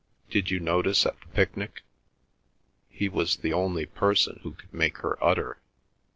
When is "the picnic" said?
1.21-1.83